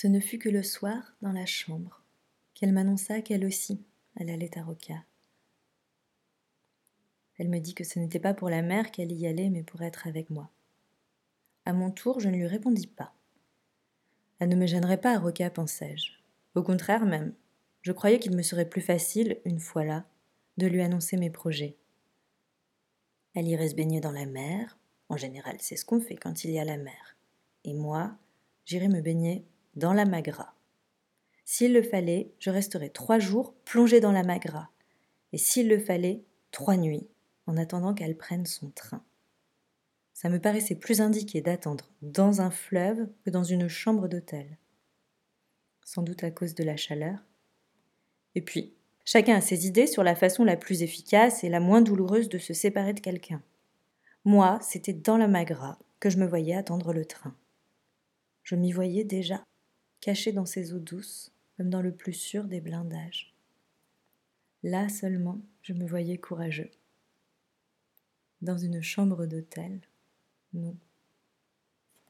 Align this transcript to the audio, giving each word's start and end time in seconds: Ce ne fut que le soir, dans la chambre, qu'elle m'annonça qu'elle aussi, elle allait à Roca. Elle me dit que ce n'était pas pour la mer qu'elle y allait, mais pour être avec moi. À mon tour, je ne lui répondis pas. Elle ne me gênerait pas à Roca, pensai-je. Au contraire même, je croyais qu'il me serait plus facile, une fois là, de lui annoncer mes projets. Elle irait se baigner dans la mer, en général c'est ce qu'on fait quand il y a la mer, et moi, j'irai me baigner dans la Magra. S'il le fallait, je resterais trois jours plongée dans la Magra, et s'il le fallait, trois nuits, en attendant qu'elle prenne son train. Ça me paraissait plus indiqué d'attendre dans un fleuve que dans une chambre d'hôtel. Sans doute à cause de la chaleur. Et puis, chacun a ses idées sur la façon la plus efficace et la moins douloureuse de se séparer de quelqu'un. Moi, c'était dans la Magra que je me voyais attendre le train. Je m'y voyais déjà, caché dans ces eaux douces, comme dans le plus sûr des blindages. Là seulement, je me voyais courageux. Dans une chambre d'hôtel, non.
Ce 0.00 0.06
ne 0.06 0.20
fut 0.20 0.38
que 0.38 0.48
le 0.48 0.62
soir, 0.62 1.16
dans 1.22 1.32
la 1.32 1.44
chambre, 1.44 2.04
qu'elle 2.54 2.72
m'annonça 2.72 3.20
qu'elle 3.20 3.44
aussi, 3.44 3.82
elle 4.14 4.30
allait 4.30 4.56
à 4.56 4.62
Roca. 4.62 4.94
Elle 7.36 7.48
me 7.48 7.58
dit 7.58 7.74
que 7.74 7.82
ce 7.82 7.98
n'était 7.98 8.20
pas 8.20 8.32
pour 8.32 8.48
la 8.48 8.62
mer 8.62 8.92
qu'elle 8.92 9.10
y 9.10 9.26
allait, 9.26 9.50
mais 9.50 9.64
pour 9.64 9.82
être 9.82 10.06
avec 10.06 10.30
moi. 10.30 10.52
À 11.64 11.72
mon 11.72 11.90
tour, 11.90 12.20
je 12.20 12.28
ne 12.28 12.36
lui 12.36 12.46
répondis 12.46 12.86
pas. 12.86 13.12
Elle 14.38 14.50
ne 14.50 14.54
me 14.54 14.68
gênerait 14.68 15.00
pas 15.00 15.16
à 15.16 15.18
Roca, 15.18 15.50
pensai-je. 15.50 16.12
Au 16.54 16.62
contraire 16.62 17.04
même, 17.04 17.34
je 17.82 17.90
croyais 17.90 18.20
qu'il 18.20 18.36
me 18.36 18.42
serait 18.42 18.68
plus 18.68 18.82
facile, 18.82 19.40
une 19.44 19.58
fois 19.58 19.82
là, 19.82 20.06
de 20.58 20.68
lui 20.68 20.80
annoncer 20.80 21.16
mes 21.16 21.30
projets. 21.30 21.76
Elle 23.34 23.48
irait 23.48 23.70
se 23.70 23.74
baigner 23.74 24.00
dans 24.00 24.12
la 24.12 24.26
mer, 24.26 24.78
en 25.08 25.16
général 25.16 25.56
c'est 25.58 25.74
ce 25.74 25.84
qu'on 25.84 26.00
fait 26.00 26.14
quand 26.14 26.44
il 26.44 26.52
y 26.52 26.60
a 26.60 26.64
la 26.64 26.76
mer, 26.76 27.16
et 27.64 27.74
moi, 27.74 28.16
j'irai 28.64 28.86
me 28.86 29.00
baigner 29.00 29.44
dans 29.78 29.92
la 29.92 30.04
Magra. 30.04 30.54
S'il 31.44 31.72
le 31.72 31.82
fallait, 31.82 32.30
je 32.38 32.50
resterais 32.50 32.90
trois 32.90 33.18
jours 33.18 33.54
plongée 33.64 34.00
dans 34.00 34.12
la 34.12 34.22
Magra, 34.22 34.70
et 35.32 35.38
s'il 35.38 35.68
le 35.68 35.78
fallait, 35.78 36.24
trois 36.50 36.76
nuits, 36.76 37.08
en 37.46 37.56
attendant 37.56 37.94
qu'elle 37.94 38.16
prenne 38.16 38.44
son 38.44 38.70
train. 38.70 39.02
Ça 40.12 40.28
me 40.28 40.40
paraissait 40.40 40.74
plus 40.74 41.00
indiqué 41.00 41.40
d'attendre 41.40 41.90
dans 42.02 42.40
un 42.40 42.50
fleuve 42.50 43.08
que 43.24 43.30
dans 43.30 43.44
une 43.44 43.68
chambre 43.68 44.08
d'hôtel. 44.08 44.58
Sans 45.84 46.02
doute 46.02 46.24
à 46.24 46.30
cause 46.30 46.54
de 46.54 46.64
la 46.64 46.76
chaleur. 46.76 47.24
Et 48.34 48.42
puis, 48.42 48.74
chacun 49.04 49.36
a 49.36 49.40
ses 49.40 49.66
idées 49.66 49.86
sur 49.86 50.02
la 50.02 50.16
façon 50.16 50.44
la 50.44 50.56
plus 50.56 50.82
efficace 50.82 51.44
et 51.44 51.48
la 51.48 51.60
moins 51.60 51.80
douloureuse 51.80 52.28
de 52.28 52.38
se 52.38 52.52
séparer 52.52 52.92
de 52.92 53.00
quelqu'un. 53.00 53.42
Moi, 54.24 54.58
c'était 54.60 54.92
dans 54.92 55.16
la 55.16 55.28
Magra 55.28 55.78
que 56.00 56.10
je 56.10 56.18
me 56.18 56.26
voyais 56.26 56.54
attendre 56.54 56.92
le 56.92 57.06
train. 57.06 57.34
Je 58.42 58.56
m'y 58.56 58.72
voyais 58.72 59.04
déjà, 59.04 59.44
caché 60.00 60.32
dans 60.32 60.46
ces 60.46 60.72
eaux 60.72 60.78
douces, 60.78 61.32
comme 61.56 61.70
dans 61.70 61.82
le 61.82 61.92
plus 61.92 62.12
sûr 62.12 62.44
des 62.44 62.60
blindages. 62.60 63.34
Là 64.62 64.88
seulement, 64.88 65.40
je 65.62 65.72
me 65.72 65.86
voyais 65.86 66.18
courageux. 66.18 66.70
Dans 68.40 68.56
une 68.56 68.82
chambre 68.82 69.26
d'hôtel, 69.26 69.80
non. 70.52 70.76